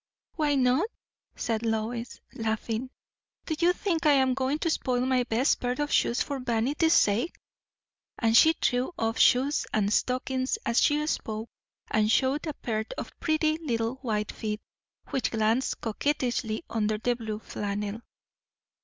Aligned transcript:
"Why 0.33 0.55
not?" 0.55 0.87
said 1.35 1.61
Lois, 1.61 2.21
laughing. 2.33 2.89
"Do 3.45 3.53
you 3.59 3.71
think 3.71 4.03
I 4.07 4.13
am 4.13 4.33
going 4.33 4.57
to 4.57 4.69
spoil 4.71 5.01
my 5.05 5.25
best 5.25 5.59
pair 5.59 5.79
of 5.79 5.91
shoes 5.91 6.23
for 6.23 6.39
vanity's 6.39 6.93
sake?" 6.95 7.35
And 8.17 8.35
she 8.35 8.53
threw 8.53 8.93
off 8.97 9.19
shoes 9.19 9.67
and 9.71 9.93
stockings 9.93 10.57
as 10.65 10.81
she 10.81 11.05
spoke, 11.05 11.51
and 11.91 12.11
showed 12.11 12.47
a 12.47 12.55
pair 12.55 12.83
of 12.97 13.11
pretty 13.19 13.59
little 13.59 13.97
white 13.97 14.31
feet, 14.31 14.59
which 15.11 15.29
glanced 15.29 15.79
coquettishly 15.81 16.63
under 16.67 16.97
the 16.97 17.15
blue 17.15 17.37
flannel. 17.37 18.01